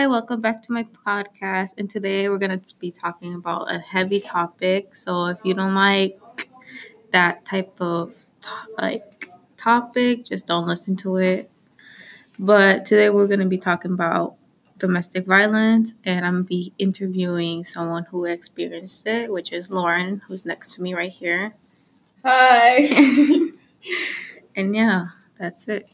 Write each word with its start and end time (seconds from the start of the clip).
Hi, 0.00 0.06
welcome 0.06 0.40
back 0.40 0.62
to 0.62 0.72
my 0.72 0.84
podcast. 1.06 1.74
And 1.76 1.90
today 1.90 2.26
we're 2.30 2.38
going 2.38 2.58
to 2.58 2.74
be 2.78 2.90
talking 2.90 3.34
about 3.34 3.70
a 3.70 3.78
heavy 3.78 4.18
topic. 4.18 4.96
So 4.96 5.26
if 5.26 5.40
you 5.44 5.52
don't 5.52 5.74
like 5.74 6.18
that 7.10 7.44
type 7.44 7.78
of 7.82 8.14
to- 8.40 8.72
like 8.78 9.28
topic, 9.58 10.24
just 10.24 10.46
don't 10.46 10.66
listen 10.66 10.96
to 11.04 11.16
it. 11.16 11.50
But 12.38 12.86
today 12.86 13.10
we're 13.10 13.26
going 13.26 13.40
to 13.40 13.46
be 13.46 13.58
talking 13.58 13.92
about 13.92 14.36
domestic 14.78 15.26
violence 15.26 15.94
and 16.02 16.24
I'm 16.24 16.44
be 16.44 16.72
interviewing 16.78 17.64
someone 17.64 18.04
who 18.04 18.24
experienced 18.24 19.06
it, 19.06 19.30
which 19.30 19.52
is 19.52 19.70
Lauren, 19.70 20.22
who's 20.28 20.46
next 20.46 20.72
to 20.76 20.82
me 20.82 20.94
right 20.94 21.12
here. 21.12 21.56
Hi. 22.24 22.88
And 24.56 24.74
yeah, 24.74 25.06
that's 25.38 25.68
it. 25.68 25.88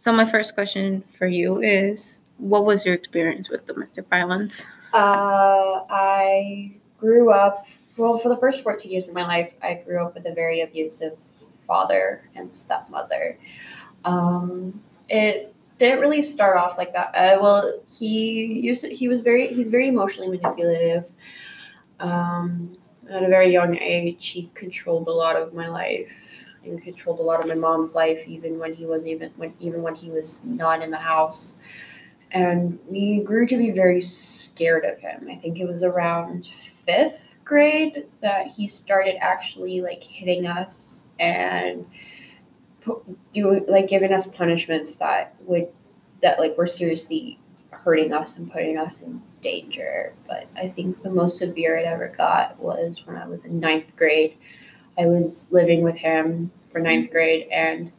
So 0.00 0.14
my 0.14 0.24
first 0.24 0.54
question 0.54 1.04
for 1.12 1.26
you 1.26 1.60
is 1.60 2.22
what 2.38 2.64
was 2.64 2.86
your 2.86 2.94
experience 2.94 3.50
with 3.50 3.66
domestic 3.66 4.08
violence? 4.08 4.66
uh, 4.94 5.84
I 5.90 6.72
grew 6.98 7.30
up, 7.30 7.66
well, 7.98 8.16
for 8.16 8.30
the 8.30 8.38
first 8.38 8.62
14 8.62 8.90
years 8.90 9.08
of 9.08 9.14
my 9.14 9.26
life, 9.26 9.52
I 9.62 9.74
grew 9.74 10.02
up 10.02 10.14
with 10.14 10.24
a 10.24 10.32
very 10.32 10.62
abusive 10.62 11.18
father 11.66 12.22
and 12.34 12.50
stepmother. 12.50 13.38
Um, 14.06 14.80
it 15.10 15.54
didn't 15.76 16.00
really 16.00 16.22
start 16.22 16.56
off 16.56 16.78
like 16.78 16.94
that. 16.94 17.14
Uh, 17.14 17.38
well, 17.42 17.70
he 17.86 18.42
used 18.42 18.80
to, 18.80 18.88
he 18.88 19.06
was 19.06 19.20
very, 19.20 19.48
he's 19.48 19.70
very 19.70 19.88
emotionally 19.88 20.34
manipulative. 20.34 21.12
Um, 21.98 22.74
at 23.10 23.22
a 23.22 23.28
very 23.28 23.52
young 23.52 23.76
age, 23.76 24.28
he 24.28 24.50
controlled 24.54 25.08
a 25.08 25.12
lot 25.12 25.36
of 25.36 25.52
my 25.52 25.68
life 25.68 26.42
and 26.64 26.82
controlled 26.82 27.20
a 27.20 27.22
lot 27.22 27.40
of 27.40 27.48
my 27.48 27.54
mom's 27.54 27.94
life, 27.94 28.26
even 28.26 28.58
when 28.58 28.74
he 28.74 28.86
was 28.86 29.06
even 29.06 29.30
when 29.36 29.54
even 29.60 29.82
when 29.82 29.94
he 29.94 30.10
was 30.10 30.44
not 30.44 30.82
in 30.82 30.90
the 30.90 30.98
house. 30.98 31.56
And 32.32 32.78
we 32.88 33.20
grew 33.20 33.46
to 33.46 33.56
be 33.56 33.70
very 33.70 34.00
scared 34.00 34.84
of 34.84 34.98
him. 35.00 35.28
I 35.28 35.36
think 35.36 35.58
it 35.58 35.66
was 35.66 35.82
around 35.82 36.46
fifth 36.46 37.36
grade 37.44 38.06
that 38.20 38.46
he 38.46 38.68
started 38.68 39.16
actually 39.20 39.80
like 39.80 40.02
hitting 40.02 40.46
us 40.46 41.08
and 41.18 41.84
doing 43.34 43.64
like 43.68 43.88
giving 43.88 44.12
us 44.12 44.26
punishments 44.26 44.96
that 44.96 45.34
would 45.40 45.68
that 46.22 46.38
like 46.38 46.56
were 46.56 46.66
seriously 46.66 47.38
hurting 47.70 48.12
us 48.12 48.36
and 48.36 48.52
putting 48.52 48.76
us 48.76 49.02
in 49.02 49.20
danger. 49.42 50.14
But 50.26 50.46
I 50.56 50.68
think 50.68 51.02
the 51.02 51.10
most 51.10 51.38
severe 51.38 51.76
it 51.76 51.86
ever 51.86 52.12
got 52.16 52.58
was 52.60 53.04
when 53.06 53.16
I 53.16 53.26
was 53.26 53.44
in 53.44 53.58
ninth 53.58 53.96
grade. 53.96 54.36
I 55.00 55.06
was 55.06 55.50
living 55.50 55.82
with 55.82 55.96
him 55.96 56.50
for 56.68 56.78
ninth 56.78 57.10
grade, 57.10 57.48
and 57.50 57.90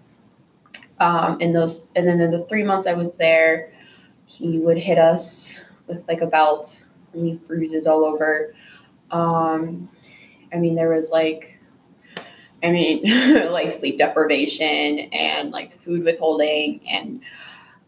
um, 1.00 1.42
in 1.42 1.52
those, 1.52 1.88
and 1.96 2.08
then 2.08 2.22
in 2.22 2.30
the 2.30 2.46
three 2.46 2.64
months 2.64 2.86
I 2.86 2.94
was 2.94 3.14
there, 3.14 3.74
he 4.26 4.60
would 4.60 4.78
hit 4.78 5.00
us 5.00 5.60
with 5.88 6.08
like 6.08 6.22
a 6.22 6.28
belt, 6.28 6.86
leave 7.14 7.46
bruises 7.48 7.88
all 7.88 8.06
over. 8.06 8.54
Um, 9.10 9.90
I 10.54 10.58
mean, 10.58 10.76
there 10.76 10.90
was 10.90 11.10
like, 11.10 11.60
I 12.64 12.72
mean, 12.72 13.02
like 13.52 13.74
sleep 13.74 13.98
deprivation 13.98 15.00
and 15.12 15.52
like 15.52 15.76
food 15.82 16.04
withholding 16.04 16.82
and 16.88 17.22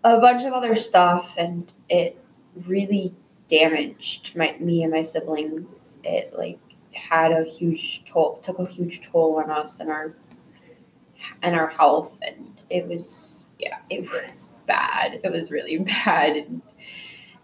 a 0.04 0.20
bunch 0.20 0.44
of 0.44 0.54
other 0.54 0.76
stuff, 0.76 1.36
and 1.38 1.72
it 1.88 2.20
really 2.66 3.14
damaged 3.48 4.36
my 4.36 4.56
me 4.60 4.82
and 4.82 4.92
my 4.92 5.04
siblings. 5.04 6.00
It 6.04 6.34
like 6.36 6.60
had 6.94 7.32
a 7.32 7.44
huge 7.44 8.04
toll, 8.08 8.40
took 8.44 8.60
a 8.60 8.66
huge 8.66 9.02
toll 9.12 9.38
on 9.38 9.50
us 9.50 9.80
and 9.80 9.90
our 9.90 10.14
and 11.42 11.56
our 11.56 11.68
health, 11.68 12.20
and 12.26 12.60
it 12.70 12.88
was 12.88 13.50
yeah, 13.60 13.78
it 13.90 14.02
was 14.02 14.50
bad. 14.68 15.20
It 15.24 15.32
was 15.32 15.52
really 15.52 15.78
bad, 16.06 16.36
and 16.38 16.62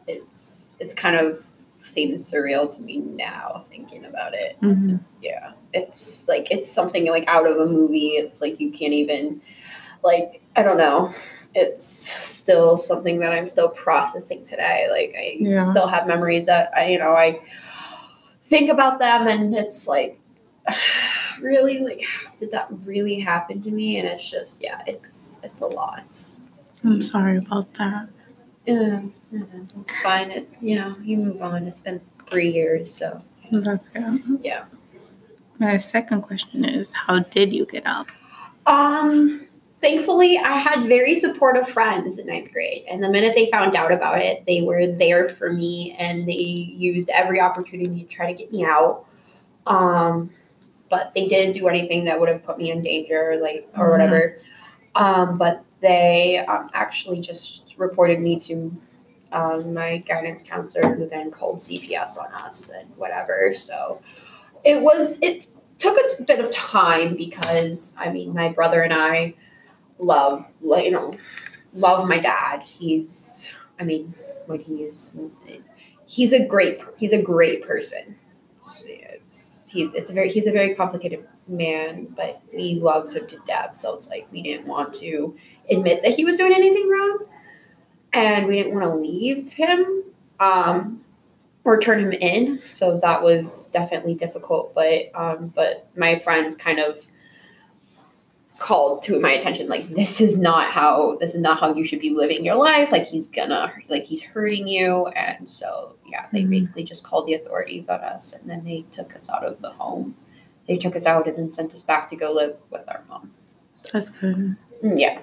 it's 0.08 0.78
it's 0.80 0.94
kind 0.94 1.16
of 1.16 1.46
seems 1.82 2.30
surreal 2.32 2.74
to 2.76 2.82
me 2.82 3.00
now 3.00 3.66
thinking 3.70 4.06
about 4.06 4.34
it. 4.34 4.60
Mm-hmm. 4.62 4.98
Yeah, 5.22 5.54
it's 5.74 6.28
like 6.28 6.52
it's 6.52 6.72
something 6.72 7.08
like 7.08 7.28
out 7.28 7.48
of 7.48 7.58
a 7.58 7.66
movie. 7.66 8.10
It's 8.10 8.42
like 8.42 8.60
you 8.60 8.72
can't 8.72 8.94
even 8.94 9.42
like 10.04 10.42
I 10.56 10.64
don't 10.64 10.78
know. 10.78 11.12
It's 11.56 11.84
still 11.84 12.78
something 12.78 13.20
that 13.20 13.32
I'm 13.32 13.48
still 13.48 13.70
processing 13.70 14.46
today. 14.46 14.88
Like 14.92 15.16
I 15.18 15.38
Yeah. 15.40 15.70
still 15.72 15.88
have 15.88 16.06
memories 16.08 16.46
that 16.46 16.72
I 16.76 16.90
you 16.90 17.00
know 17.00 17.14
I 17.14 17.40
think 18.50 18.70
about 18.70 19.00
them 19.00 19.28
and 19.28 19.56
it's 19.56 19.88
like 19.88 20.20
really 21.40 21.80
like 21.80 22.04
did 22.40 22.52
that 22.52 22.68
really 22.84 23.20
happen 23.20 23.62
to 23.64 23.72
me? 23.72 24.00
And 24.00 24.08
it's 24.08 24.30
just 24.30 24.62
yeah, 24.62 24.82
it's 24.88 25.40
it's 25.44 25.62
a 25.62 25.68
lot. 25.68 26.06
I'm 26.84 27.04
sorry 27.04 27.38
about 27.38 27.74
that. 27.76 28.10
Yeah, 28.66 29.02
it's 29.32 30.00
fine. 30.02 30.32
It 30.32 30.50
you 30.62 30.76
know 30.76 30.96
you 31.02 31.18
move 31.18 31.42
on. 31.42 31.68
It's 31.68 31.82
been 31.82 32.02
three 32.28 32.50
years, 32.50 32.94
so 32.94 33.22
That's 33.52 33.88
good. 33.88 34.22
Yeah. 34.44 34.66
My 35.60 35.78
second 35.78 36.22
question 36.22 36.64
is 36.64 36.94
how 36.94 37.20
did 37.20 37.52
you 37.52 37.66
get 37.66 37.86
out? 37.86 38.08
Um, 38.66 39.48
thankfully, 39.82 40.38
I 40.38 40.58
had 40.58 40.88
very 40.88 41.16
supportive 41.16 41.68
friends 41.68 42.18
in 42.20 42.28
ninth 42.28 42.52
grade, 42.52 42.84
and 42.90 43.04
the 43.04 43.10
minute 43.10 43.34
they 43.36 43.50
found 43.50 43.76
out 43.76 43.92
about 43.92 44.22
it, 44.22 44.44
they 44.46 44.62
were 44.62 44.88
there 44.88 45.30
for 45.30 45.52
me, 45.52 45.96
and 45.98 46.28
they 46.28 46.34
used 46.34 47.10
every 47.10 47.40
opportunity 47.40 48.04
to 48.04 48.08
try 48.08 48.32
to 48.32 48.38
get 48.38 48.52
me 48.52 48.64
out. 48.66 49.06
Um, 49.68 50.32
but 50.90 51.14
they 51.14 51.28
didn't 51.28 51.54
do 51.54 51.68
anything 51.68 52.06
that 52.06 52.20
would 52.20 52.30
have 52.30 52.44
put 52.44 52.58
me 52.58 52.72
in 52.72 52.82
danger, 52.82 53.38
like 53.42 53.68
or 53.78 53.88
Mhm. 53.88 53.92
whatever. 53.92 54.38
Um, 54.96 55.38
but 55.38 55.64
they 55.82 56.40
um, 56.40 56.70
actually 56.74 57.20
just 57.20 57.76
reported 57.78 58.20
me 58.20 58.40
to 58.40 58.76
um, 59.32 59.76
my 59.76 59.98
guidance 60.08 60.42
counselor, 60.42 60.96
who 60.96 61.08
then 61.08 61.30
called 61.30 61.58
CPS 61.62 62.18
on 62.18 62.34
us 62.34 62.72
and 62.72 62.90
whatever. 62.98 63.54
So 63.54 64.02
it 64.64 64.82
was 64.82 65.20
it 65.22 65.46
took 65.78 65.96
a 65.98 66.24
bit 66.24 66.40
of 66.40 66.52
time 66.52 67.16
because 67.16 67.94
I 67.98 68.10
mean 68.10 68.34
my 68.34 68.50
brother 68.50 68.82
and 68.82 68.92
I 68.92 69.36
love 70.00 70.46
like 70.62 70.86
you 70.86 70.92
know 70.92 71.14
love 71.74 72.08
my 72.08 72.18
dad. 72.18 72.62
He's 72.64 73.52
I 73.80 73.84
mean 73.84 74.14
when 74.46 74.60
he 74.60 74.84
is 74.84 75.12
he's 76.06 76.34
a 76.34 76.46
great 76.46 76.80
he's 76.98 77.14
a 77.14 77.22
great 77.22 77.66
person. 77.66 78.16
It's, 78.86 79.70
he's 79.72 79.94
it's 79.94 80.10
a 80.10 80.14
very 80.14 80.30
he's 80.30 80.48
a 80.48 80.52
very 80.52 80.74
complicated 80.76 81.28
man, 81.48 82.06
but 82.16 82.42
we 82.54 82.76
loved 82.76 83.14
him 83.14 83.28
to 83.28 83.38
death. 83.46 83.78
So 83.78 83.96
it's 83.96 84.10
like 84.10 84.28
we 84.32 84.42
didn't 84.42 84.68
want 84.68 84.94
to 84.96 85.36
admit 85.70 86.04
that 86.04 86.16
he 86.16 86.26
was 86.26 86.38
doing 86.38 86.54
anything 86.54 86.90
wrong, 86.90 87.26
and 88.14 88.48
we 88.48 88.56
didn't 88.56 88.74
want 88.74 88.86
to 88.86 88.96
leave 88.96 89.54
him. 89.54 90.04
Um, 90.40 91.04
or 91.66 91.78
turn 91.78 92.00
him 92.00 92.14
in. 92.14 92.60
So 92.62 93.00
that 93.00 93.22
was 93.22 93.68
definitely 93.68 94.16
difficult. 94.16 94.74
But 94.74 95.12
um, 95.14 95.50
but 95.50 95.88
my 95.96 96.18
friends 96.18 96.56
kind 96.56 96.80
of 96.80 97.06
called 98.60 99.02
to 99.04 99.20
my 99.20 99.32
attention 99.32 99.68
like 99.70 99.90
this 99.96 100.20
is 100.22 100.38
not 100.38 100.70
how 100.72 101.18
this 101.20 101.34
is 101.34 101.42
not 101.42 101.60
how 101.60 101.74
you 101.74 101.86
should 101.86 102.00
be 102.00 102.10
living 102.12 102.44
your 102.46 102.56
life. 102.56 102.92
Like 102.92 103.06
he's 103.06 103.28
gonna 103.28 103.72
like 103.88 104.04
he's 104.04 104.22
hurting 104.22 104.68
you. 104.68 105.08
And 105.08 105.50
so 105.50 105.96
yeah, 106.08 106.26
they 106.32 106.44
Mhm. 106.44 106.50
basically 106.52 106.84
just 106.84 107.04
called 107.04 107.26
the 107.28 107.34
authorities 107.36 107.88
on 107.90 108.02
us, 108.02 108.34
and 108.34 108.50
then 108.50 108.64
they 108.64 108.86
took 108.92 109.16
us 109.16 109.30
out 109.30 109.44
of 109.46 109.62
the 109.62 109.70
home. 109.70 110.16
They 110.68 110.78
took 110.78 110.96
us 110.96 111.06
out 111.06 111.28
and 111.28 111.38
then 111.38 111.50
sent 111.50 111.74
us 111.74 111.82
back 111.82 112.10
to 112.12 112.16
go 112.16 112.32
live 112.32 112.56
with 112.70 112.84
our 112.88 113.04
mom. 113.10 113.32
That's 113.94 114.12
good. 114.12 114.56
Yeah. 114.84 115.20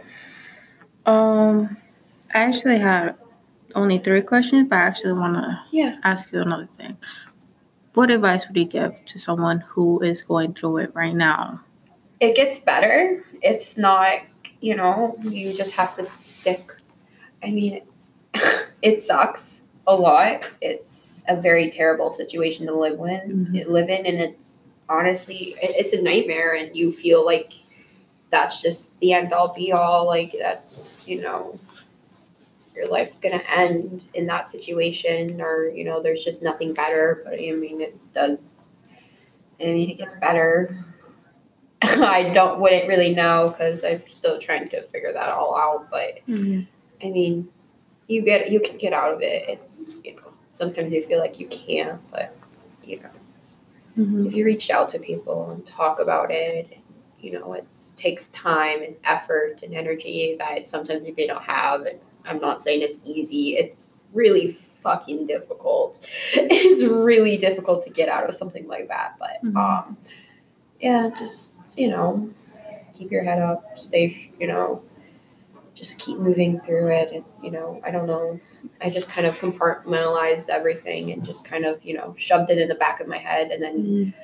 Um, 1.05 1.77
I 2.35 2.39
actually 2.41 2.79
had 2.79 3.15
only 3.75 3.99
three 3.99 4.23
questions, 4.23 4.69
but 4.69 4.77
I 4.77 4.83
actually 4.83 5.13
want 5.13 5.35
to 5.37 5.61
Yeah. 5.71 5.97
ask 6.03 6.33
you 6.33 6.41
another 6.41 6.67
thing. 6.67 6.97
What 7.95 8.11
advice 8.11 8.47
would 8.49 8.57
you 8.57 8.65
give 8.65 9.05
to 9.07 9.19
someone 9.19 9.61
who 9.61 10.01
is 10.03 10.23
going 10.23 10.55
through 10.55 10.79
it 10.79 10.91
right 10.95 11.15
now? 11.15 11.61
It 12.21 12.35
gets 12.37 12.59
better. 12.59 13.23
It's 13.43 13.77
not, 13.77 14.21
you 14.61 14.75
know, 14.75 15.17
you 15.23 15.53
just 15.55 15.75
have 15.75 15.95
to 15.97 16.05
stick. 16.05 16.73
I 17.43 17.51
mean, 17.51 17.83
it 18.83 19.01
sucks 19.03 19.63
a 19.87 19.95
lot. 19.95 20.51
It's 20.61 21.25
a 21.29 21.37
very 21.41 21.71
terrible 21.71 22.13
situation 22.13 22.67
to 22.67 22.75
live 22.75 22.99
in, 23.01 23.47
Mhm. 23.53 23.67
live 23.69 23.89
in, 23.91 24.07
and 24.07 24.19
it's 24.21 24.59
honestly, 24.89 25.57
it's 25.63 25.93
a 25.93 26.03
nightmare. 26.03 26.55
And 26.55 26.75
you 26.75 26.93
feel 26.93 27.25
like 27.25 27.53
that's 28.31 28.61
just 28.61 28.99
the 29.01 29.13
end 29.13 29.33
all 29.33 29.53
be 29.55 29.73
all. 29.73 30.07
Like 30.07 30.35
that's, 30.39 31.07
you 31.09 31.21
know, 31.23 31.59
your 32.75 32.89
life's 32.91 33.19
gonna 33.19 33.43
end 33.55 34.07
in 34.15 34.27
that 34.27 34.51
situation, 34.51 35.41
or 35.41 35.69
you 35.69 35.85
know, 35.85 36.03
there's 36.03 36.25
just 36.25 36.43
nothing 36.43 36.75
better. 36.75 37.23
But 37.25 37.35
I 37.35 37.53
mean, 37.53 37.81
it 37.81 37.97
does. 38.13 38.69
I 39.61 39.65
mean, 39.67 39.89
it 39.91 39.95
gets 39.99 40.15
better. 40.21 40.69
I 41.83 42.31
don't 42.35 42.61
wouldn't 42.61 42.89
really 42.89 43.15
know 43.15 43.51
because 43.51 43.85
I'm 43.85 44.01
still 44.09 44.39
trying 44.41 44.69
to 44.71 44.81
figure 44.83 45.13
that 45.13 45.33
all 45.33 45.57
out. 45.57 45.89
But 45.91 46.21
I 47.03 47.11
mean, 47.11 47.49
you 48.09 48.23
get 48.23 48.51
you 48.51 48.61
can 48.61 48.79
get 48.79 48.93
out 48.93 49.13
of 49.13 49.21
it. 49.23 49.49
It's 49.49 49.97
you 50.05 50.17
know 50.17 50.33
sometimes 50.53 50.93
you 50.93 51.05
feel 51.07 51.19
like 51.19 51.39
you 51.39 51.47
can't, 51.49 52.01
but 52.11 52.35
you 52.85 53.01
know 53.01 53.11
Mhm. 53.99 54.27
if 54.27 54.35
you 54.35 54.45
reach 54.45 54.71
out 54.71 54.89
to 54.91 54.99
people 54.99 55.51
and 55.51 55.67
talk 55.67 56.01
about 56.01 56.31
it, 56.31 56.79
you 57.21 57.33
know 57.33 57.53
it 57.55 57.67
takes 57.97 58.29
time 58.29 58.83
and 58.83 58.95
effort 59.05 59.61
and 59.63 59.75
energy 59.75 60.37
that 60.39 60.69
sometimes 60.69 61.07
you 61.07 61.27
don't 61.27 61.43
have. 61.43 61.83
And 61.87 61.99
I'm 62.27 62.41
not 62.41 62.63
saying 62.63 62.83
it's 62.83 63.01
easy. 63.05 63.57
It's 63.57 63.91
really 64.13 64.53
fucking 64.53 65.27
difficult. 65.27 66.03
It's 66.35 66.83
really 66.85 67.37
difficult 67.37 67.85
to 67.85 67.91
get 67.91 68.09
out 68.09 68.29
of 68.29 68.35
something 68.35 68.67
like 68.67 68.89
that. 68.89 69.17
But 69.19 69.43
Mhm. 69.45 69.57
um, 69.57 69.97
yeah, 70.81 71.11
just 71.19 71.53
you 71.77 71.89
know, 71.89 72.31
keep 72.95 73.11
your 73.11 73.25
head 73.25 73.41
up, 73.41 73.79
stay, 73.79 74.33
you 74.39 74.47
know, 74.47 74.83
just 75.75 75.99
keep 75.99 76.19
moving 76.19 76.61
through 76.61 76.89
it. 76.89 77.13
And 77.13 77.25
you 77.43 77.51
know, 77.51 77.81
I 77.85 77.91
don't 77.91 78.07
know. 78.07 78.41
I 78.81 78.91
just 78.91 79.11
kind 79.11 79.27
of 79.27 79.39
compartmentalized 79.39 80.49
everything 80.49 81.13
and 81.13 81.25
just 81.25 81.45
kind 81.45 81.65
of 81.67 81.85
you 81.85 81.95
know 81.95 82.15
shoved 82.19 82.51
it 82.51 82.59
in 82.59 82.69
the 82.69 82.75
back 82.75 83.01
of 83.01 83.09
my 83.09 83.19
head, 83.19 83.51
and 83.51 83.63
then 83.63 83.77
Mm, 83.85 84.15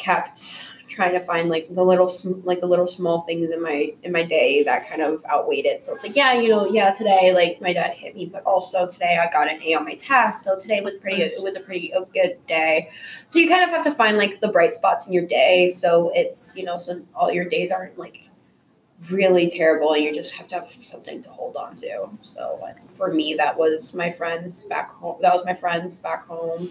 kept 0.00 0.62
trying 0.90 1.12
to 1.12 1.20
find 1.20 1.48
like 1.48 1.72
the 1.74 1.82
little 1.82 2.12
like 2.42 2.60
the 2.60 2.66
little 2.66 2.86
small 2.86 3.20
things 3.22 3.50
in 3.50 3.62
my 3.62 3.94
in 4.02 4.10
my 4.12 4.24
day 4.24 4.62
that 4.64 4.88
kind 4.88 5.00
of 5.00 5.24
outweighed 5.26 5.64
it. 5.64 5.84
So 5.84 5.94
it's 5.94 6.02
like 6.02 6.16
yeah 6.16 6.32
you 6.32 6.48
know 6.48 6.68
yeah 6.68 6.90
today 6.90 7.32
like 7.32 7.60
my 7.60 7.72
dad 7.72 7.92
hit 7.92 8.16
me 8.16 8.26
but 8.26 8.42
also 8.42 8.88
today 8.88 9.18
i 9.20 9.30
got 9.30 9.48
an 9.48 9.62
a 9.62 9.74
on 9.74 9.84
my 9.84 9.94
test 9.94 10.42
so 10.42 10.58
today 10.58 10.80
was 10.80 10.94
pretty 11.00 11.22
it 11.22 11.34
was 11.42 11.56
a 11.56 11.60
pretty 11.60 11.92
a 11.92 12.04
good 12.12 12.44
day. 12.46 12.90
So 13.28 13.38
you 13.38 13.48
kind 13.48 13.62
of 13.62 13.70
have 13.70 13.84
to 13.84 13.92
find 13.92 14.18
like 14.18 14.40
the 14.40 14.48
bright 14.48 14.74
spots 14.74 15.06
in 15.06 15.12
your 15.12 15.26
day. 15.26 15.70
So 15.70 16.10
it's 16.14 16.56
you 16.56 16.64
know 16.64 16.78
so 16.78 17.00
all 17.14 17.30
your 17.30 17.48
days 17.48 17.70
aren't 17.70 17.96
like 17.96 18.28
really 19.08 19.48
terrible 19.48 19.94
and 19.94 20.04
you 20.04 20.12
just 20.12 20.34
have 20.34 20.46
to 20.48 20.56
have 20.56 20.68
something 20.68 21.22
to 21.22 21.30
hold 21.30 21.56
on 21.56 21.74
to. 21.74 22.10
So 22.22 22.58
like, 22.60 22.76
for 22.96 23.14
me 23.14 23.34
that 23.34 23.56
was 23.56 23.94
my 23.94 24.10
friends 24.10 24.64
back 24.64 24.90
home 24.90 25.18
that 25.22 25.32
was 25.32 25.44
my 25.44 25.54
friends 25.54 25.98
back 25.98 26.26
home 26.26 26.68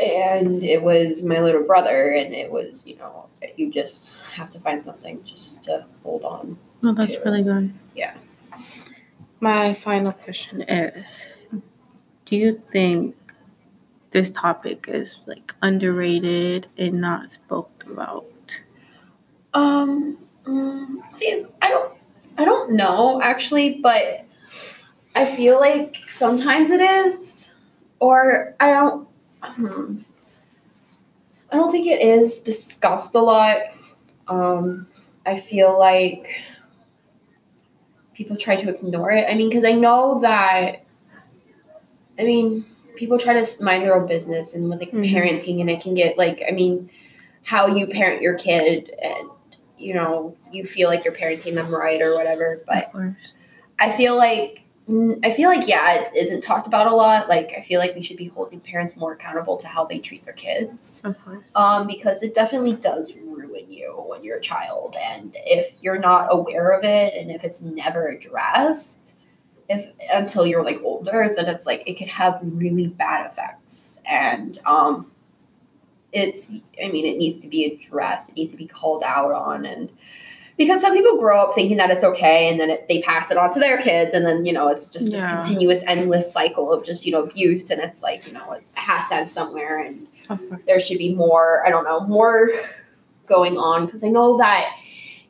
and 0.00 0.62
it 0.62 0.82
was 0.82 1.22
my 1.22 1.40
little 1.40 1.62
brother 1.64 2.10
and 2.12 2.34
it 2.34 2.50
was 2.50 2.86
you 2.86 2.96
know 2.96 3.26
you 3.56 3.70
just 3.72 4.12
have 4.32 4.50
to 4.50 4.60
find 4.60 4.82
something 4.84 5.22
just 5.24 5.62
to 5.64 5.84
hold 6.02 6.22
on 6.24 6.56
No, 6.82 6.92
that's 6.92 7.12
Yeah. 7.12 7.18
really 7.24 7.42
good. 7.42 7.72
Yeah. 7.96 8.14
My 9.40 9.74
final 9.74 10.12
question 10.12 10.62
is 10.62 11.26
Do 12.24 12.36
you 12.36 12.60
think 12.70 13.16
this 14.10 14.30
topic 14.30 14.86
is 14.88 15.24
like 15.26 15.54
underrated 15.62 16.66
and 16.76 17.00
not 17.00 17.30
spoke 17.30 17.84
about? 17.90 18.24
um 19.54 20.18
mm, 20.44 20.96
see 21.14 21.44
i 21.62 21.68
don't 21.68 21.92
i 22.36 22.44
don't 22.44 22.72
know 22.72 23.18
actually 23.22 23.80
but 23.82 24.24
i 25.16 25.24
feel 25.24 25.58
like 25.58 25.96
sometimes 26.06 26.68
it 26.70 26.82
is 26.82 27.54
or 28.00 28.54
i 28.60 28.70
don't 28.70 29.08
hmm, 29.42 29.98
i 31.52 31.56
don't 31.56 31.70
think 31.70 31.86
it 31.86 32.00
is 32.02 32.40
discussed 32.40 33.14
a 33.14 33.20
lot 33.20 33.56
um 34.28 34.86
i 35.26 35.38
feel 35.38 35.78
like 35.78 36.28
people 38.14 38.36
try 38.36 38.56
to 38.56 38.68
ignore 38.68 39.10
it 39.10 39.26
i 39.30 39.34
mean 39.34 39.48
because 39.48 39.64
i 39.64 39.72
know 39.72 40.20
that 40.20 40.84
i 42.18 42.24
mean 42.24 42.64
people 42.96 43.16
try 43.18 43.32
to 43.40 43.62
mind 43.64 43.82
their 43.84 43.94
own 43.98 44.06
business 44.08 44.54
and 44.54 44.68
with 44.68 44.80
like 44.80 44.90
Mhm. 44.90 45.12
parenting 45.12 45.60
and 45.60 45.70
it 45.70 45.80
can 45.80 45.94
get 45.94 46.18
like 46.18 46.42
i 46.48 46.50
mean 46.50 46.90
how 47.44 47.66
you 47.66 47.86
parent 47.86 48.20
your 48.20 48.34
kid 48.34 48.90
and 49.02 49.28
you 49.78 49.94
know 49.94 50.36
you 50.52 50.64
feel 50.64 50.88
like 50.88 51.04
you're 51.04 51.14
parenting 51.14 51.54
them 51.54 51.72
right 51.72 52.02
or 52.02 52.14
whatever 52.14 52.62
but. 52.66 52.90
I 53.80 53.92
feel 53.92 54.16
like 54.16 54.62
I 55.22 55.30
feel 55.32 55.50
like 55.50 55.68
yeah, 55.68 56.00
it 56.00 56.16
isn't 56.16 56.40
talked 56.40 56.66
about 56.66 56.86
a 56.86 56.94
lot. 56.94 57.28
Like 57.28 57.52
I 57.54 57.60
feel 57.60 57.78
like 57.78 57.94
we 57.94 58.00
should 58.00 58.16
be 58.16 58.28
holding 58.28 58.58
parents 58.58 58.96
more 58.96 59.12
accountable 59.12 59.58
to 59.58 59.66
how 59.66 59.84
they 59.84 59.98
treat 59.98 60.24
their 60.24 60.32
kids. 60.32 61.02
Of 61.04 61.22
course. 61.22 61.54
Um, 61.54 61.86
because 61.86 62.22
it 62.22 62.34
definitely 62.34 62.72
does 62.72 63.14
ruin 63.14 63.70
you 63.70 63.92
when 64.06 64.24
you're 64.24 64.38
a 64.38 64.42
child, 64.42 64.96
and 64.98 65.36
if 65.44 65.82
you're 65.82 65.98
not 65.98 66.28
aware 66.30 66.70
of 66.70 66.84
it, 66.84 67.14
and 67.14 67.30
if 67.30 67.44
it's 67.44 67.60
never 67.60 68.08
addressed, 68.08 69.16
if 69.68 69.90
until 70.10 70.46
you're 70.46 70.64
like 70.64 70.80
older, 70.82 71.34
then 71.36 71.46
it's 71.46 71.66
like 71.66 71.82
it 71.86 71.98
could 71.98 72.08
have 72.08 72.40
really 72.42 72.86
bad 72.86 73.30
effects, 73.30 74.00
and 74.06 74.58
um, 74.64 75.10
it's 76.12 76.50
I 76.82 76.88
mean 76.88 77.04
it 77.04 77.18
needs 77.18 77.42
to 77.42 77.48
be 77.48 77.66
addressed. 77.66 78.30
It 78.30 78.36
needs 78.36 78.52
to 78.52 78.58
be 78.58 78.66
called 78.66 79.02
out 79.04 79.32
on, 79.32 79.66
and 79.66 79.92
because 80.58 80.80
some 80.82 80.92
people 80.92 81.18
grow 81.18 81.38
up 81.40 81.54
thinking 81.54 81.76
that 81.78 81.90
it's 81.90 82.04
okay 82.04 82.50
and 82.50 82.60
then 82.60 82.68
it, 82.68 82.86
they 82.88 83.00
pass 83.02 83.30
it 83.30 83.38
on 83.38 83.50
to 83.54 83.60
their 83.60 83.78
kids 83.78 84.12
and 84.14 84.26
then 84.26 84.44
you 84.44 84.52
know 84.52 84.68
it's 84.68 84.90
just 84.90 85.12
Yeah. 85.12 85.36
this 85.36 85.46
continuous 85.46 85.82
endless 85.86 86.30
cycle 86.30 86.72
of 86.72 86.84
just 86.84 87.06
you 87.06 87.12
know 87.12 87.22
abuse 87.22 87.70
and 87.70 87.80
it's 87.80 88.02
like 88.02 88.26
you 88.26 88.32
know 88.32 88.52
it 88.52 88.64
has 88.74 89.08
to 89.08 89.14
end 89.14 89.30
somewhere 89.30 89.78
and 89.78 90.06
there 90.66 90.80
should 90.80 90.98
be 90.98 91.14
more 91.14 91.66
i 91.66 91.70
don't 91.70 91.84
know 91.84 92.00
more 92.00 92.50
going 93.26 93.56
on. 93.56 93.86
Because 93.86 94.04
i 94.04 94.08
know 94.08 94.36
that 94.38 94.74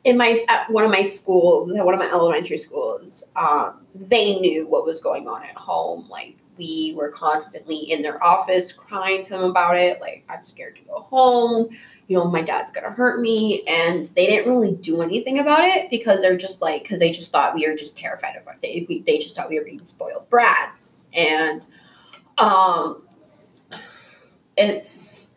in 0.03 0.17
my 0.17 0.37
at 0.49 0.69
one 0.69 0.83
of 0.83 0.91
my 0.91 1.03
schools 1.03 1.73
at 1.75 1.85
one 1.85 1.93
of 1.93 1.99
my 1.99 2.07
elementary 2.11 2.57
schools 2.57 3.23
um, 3.35 3.79
they 3.95 4.39
knew 4.39 4.65
what 4.67 4.85
was 4.85 4.99
going 5.01 5.27
on 5.27 5.43
at 5.43 5.55
home. 5.55 6.07
Like 6.09 6.35
we 6.57 6.93
were 6.97 7.09
constantly 7.09 7.77
in 7.77 8.01
their 8.01 8.21
office 8.23 8.71
crying 8.73 9.23
to 9.23 9.29
them 9.31 9.43
about 9.43 9.77
it. 9.77 9.99
Like 10.01 10.23
i'm 10.29 10.43
scared 10.45 10.75
to 10.77 10.81
go 10.83 11.01
home 11.01 11.69
you 12.09 12.17
know 12.17 12.25
my 12.25 12.41
dad's 12.41 12.71
gonna 12.71 12.89
hurt 12.89 13.21
me 13.21 13.63
and 13.67 14.09
they 14.15 14.25
didn't 14.25 14.51
really 14.51 14.73
do 14.73 15.03
anything 15.03 15.39
about 15.39 15.63
it 15.63 15.91
because 15.91 16.19
they're 16.21 16.35
just 16.35 16.59
like 16.59 16.81
because 16.81 16.99
they 16.99 17.11
just 17.11 17.31
thought 17.31 17.53
we 17.53 17.69
were 17.69 17.75
just 17.75 17.95
terrified 17.95 18.35
of 18.35 18.47
it. 18.47 18.61
They, 18.63 18.85
we, 18.89 19.01
they 19.03 19.19
just 19.19 19.35
thought 19.35 19.47
we 19.47 19.59
were 19.59 19.65
being 19.65 19.85
spoiled 19.85 20.27
brats. 20.27 21.05
And 21.13 21.61
um 22.39 23.03
it's 24.57 25.31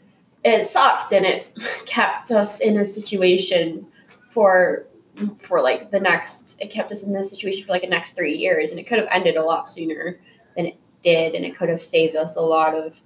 it 0.44 0.66
sucked 0.66 1.12
and 1.12 1.26
it 1.26 1.46
kept 1.86 2.30
us 2.30 2.60
in 2.60 2.78
a 2.78 2.86
situation 2.86 3.86
for 4.30 4.86
for 5.42 5.60
like 5.60 5.90
the 5.90 6.00
next 6.00 6.56
it 6.58 6.70
kept 6.70 6.90
us 6.90 7.02
in 7.02 7.12
this 7.12 7.30
situation 7.30 7.66
for 7.66 7.72
like 7.72 7.82
the 7.82 7.88
next 7.88 8.14
three 8.14 8.34
years 8.34 8.70
and 8.70 8.80
it 8.80 8.84
could 8.84 8.98
have 8.98 9.08
ended 9.10 9.36
a 9.36 9.42
lot 9.42 9.68
sooner 9.68 10.18
than 10.56 10.64
it 10.64 10.76
did 11.04 11.34
and 11.34 11.44
it 11.44 11.54
could 11.54 11.68
have 11.68 11.82
saved 11.82 12.16
us 12.16 12.36
a 12.36 12.40
lot 12.40 12.74
of 12.74 12.98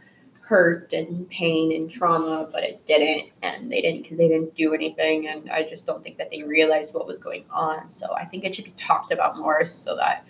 hurt 0.47 0.93
and 0.93 1.29
pain 1.29 1.73
and 1.73 1.91
trauma 1.91 2.49
but 2.53 2.63
it 2.63 2.85
didn't 2.87 3.33
and 3.43 3.71
they 3.71 3.81
didn't 3.83 4.03
because 4.03 4.17
they 4.17 4.29
didn't 4.29 4.55
do 4.55 4.75
anything 4.75 5.27
and 5.27 5.51
i 5.51 5.61
just 5.69 5.87
don't 5.87 6.05
think 6.05 6.17
that 6.17 6.31
they 6.31 6.45
realized 6.45 6.95
what 6.95 7.05
was 7.05 7.19
going 7.19 7.45
on 7.51 7.91
so 7.91 8.15
i 8.15 8.25
think 8.25 8.45
it 8.45 8.55
should 8.55 8.65
be 8.65 8.71
talked 8.77 9.11
about 9.11 9.37
more 9.37 9.67
so 9.67 9.97
that 9.97 10.25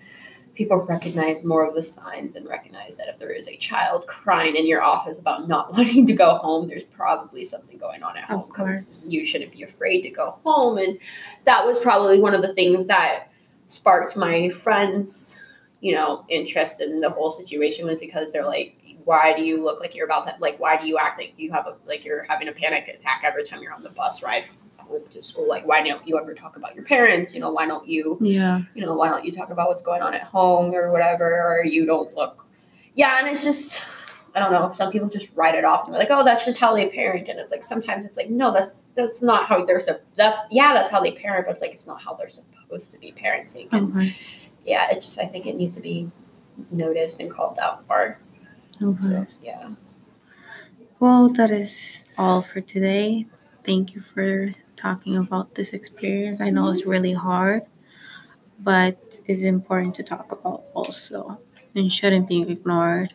people 0.55 0.79
recognize 0.79 1.45
more 1.45 1.67
of 1.69 1.75
the 1.75 1.83
signs 1.83 2.35
and 2.35 2.49
recognize 2.49 2.97
that 2.97 3.09
if 3.09 3.19
there 3.19 3.31
is 3.31 3.47
a 3.47 3.57
child 3.59 4.07
crying 4.07 4.57
in 4.57 4.67
your 4.67 4.83
office 4.83 5.19
about 5.19 5.47
not 5.47 5.71
wanting 5.75 6.07
to 6.07 6.15
go 6.15 6.37
home, 6.39 6.67
there's 6.67 6.85
probably 6.85 7.45
something 7.45 7.77
going 7.77 8.03
on 8.03 8.17
at 8.17 8.25
Of 8.25 8.29
home 8.41 8.45
because 8.49 8.87
course. 8.87 9.07
you 9.09 9.27
shouldn't 9.27 9.53
be 9.53 9.65
afraid 9.65 10.01
to 10.01 10.11
go 10.11 10.39
home. 10.45 10.79
And 10.79 10.99
that 11.45 11.65
was 11.65 11.79
probably 11.79 12.21
one 12.21 12.33
of 12.33 12.41
the 12.41 12.55
things 12.55 12.87
that 12.87 13.31
sparked 13.67 14.17
my 14.17 14.49
friends, 14.49 15.39
you 15.83 15.95
know, 15.95 16.25
interest 16.31 16.81
in 16.81 17.01
the 17.01 17.11
whole 17.11 17.31
situation 17.31 17.87
was 17.87 18.01
because 18.01 18.33
they're 18.33 18.47
like, 18.47 18.77
why 19.07 19.33
do 19.37 19.43
you 19.43 19.63
look 19.65 19.79
like 19.81 19.95
you're 19.95 20.05
about 20.05 20.27
to 20.27 20.35
like 20.41 20.59
why 20.59 20.77
do 20.77 20.87
you 20.87 20.99
act 20.99 21.19
like 21.19 21.33
you 21.39 21.51
have 21.53 21.67
a 21.67 21.75
like 21.87 22.05
you're 22.05 22.25
having 22.25 22.49
a 22.49 22.53
panic 22.53 22.89
attack 22.89 23.23
every 23.25 23.45
time 23.47 23.63
you're 23.63 23.73
on 23.73 23.83
the 23.83 23.91
bus 23.97 24.23
ride 24.23 24.45
to 25.13 25.23
school? 25.23 25.49
Like 25.49 25.67
why 25.67 25.83
don't 25.83 26.07
you 26.07 26.19
ever 26.19 26.35
talk 26.35 26.57
about 26.57 26.75
your 26.75 26.85
parents? 26.85 27.33
You 27.35 27.41
know, 27.41 27.51
why 27.53 27.67
don't 27.67 27.87
you 27.89 28.19
Yeah. 28.21 28.61
you 28.75 28.85
know, 28.85 28.95
why 28.95 29.09
don't 29.09 29.25
you 29.25 29.33
talk 29.33 29.51
about 29.51 29.69
what's 29.69 29.83
going 29.83 30.03
on 30.03 30.13
at 30.13 30.23
home 30.23 30.75
or 30.75 30.91
whatever, 30.93 31.25
or 31.25 31.65
you 31.65 31.87
don't 31.87 32.13
look. 32.15 32.45
Yeah, 32.95 33.19
and 33.21 33.29
it's 33.29 33.45
just, 33.45 33.85
I 34.35 34.41
don't 34.41 34.53
know. 34.53 34.73
Some 34.73 34.91
people 34.91 35.09
just 35.09 35.35
write 35.37 35.55
it 35.55 35.65
off 35.65 35.85
and 35.85 35.93
they're 35.93 36.01
like, 36.01 36.11
oh, 36.11 36.25
that's 36.25 36.45
just 36.45 36.59
how 36.59 36.75
they 36.75 36.89
parent, 36.89 37.29
and 37.29 37.39
it's 37.39 37.53
like 37.53 37.63
sometimes 37.63 38.05
it's 38.05 38.17
like, 38.17 38.31
no, 38.31 38.53
that's 38.53 38.85
that's 38.97 39.23
not 39.23 39.47
how 39.47 39.65
they're. 39.65 39.81
sup- 39.81 40.03
That's 40.17 40.41
yeah, 40.51 40.73
that's 40.73 40.91
how 40.91 41.01
they 41.01 41.13
parent, 41.13 41.47
but 41.47 41.53
it's 41.53 41.63
like 41.63 41.73
it's 41.73 41.87
not 41.87 42.01
how 42.03 42.15
they're 42.15 42.29
supposed 42.31 42.91
to 42.93 42.99
be 42.99 43.13
parenting. 43.13 43.69
And 43.73 43.93
yeah, 44.65 44.91
it 44.91 45.01
just 45.03 45.19
I 45.21 45.27
think 45.27 45.47
it 45.47 45.57
needs 45.57 45.75
to 45.77 45.81
be 45.81 46.11
noticed 46.71 47.21
and 47.21 47.31
called 47.31 47.59
out 47.59 47.87
more. 47.89 48.19
So 48.79 49.27
yeah, 49.43 49.71
Well, 50.99 51.29
that 51.31 51.51
is 51.51 52.09
all 52.19 52.43
for 52.43 52.61
today. 52.61 53.27
Thank 53.65 53.95
you 53.95 54.01
for 54.01 54.53
talking 54.77 55.17
about 55.17 55.55
this 55.55 55.73
experience. 55.73 56.41
I 56.41 56.51
know 56.51 56.71
it's 56.71 56.87
really 56.87 57.13
hard, 57.13 57.63
but 58.61 59.19
it's 59.27 59.43
important 59.43 59.95
to 59.97 60.03
talk 60.03 60.33
about 60.33 60.65
also 60.75 61.41
and 61.75 61.93
shouldn't 61.93 62.29
be 62.29 62.43
ignored. 62.43 63.15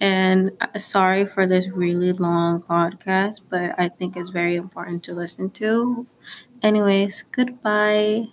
And 0.00 0.52
uh, 0.60 0.78
sorry 0.78 1.26
for 1.26 1.46
this 1.46 1.68
really 1.68 2.12
long 2.12 2.62
podcast, 2.62 3.40
but 3.48 3.78
I 3.78 3.88
think 3.88 4.16
it's 4.16 4.30
very 4.30 4.56
important 4.56 5.04
to 5.04 5.14
listen 5.14 5.50
to. 5.52 6.06
Anyways, 6.62 7.24
goodbye. 7.32 8.28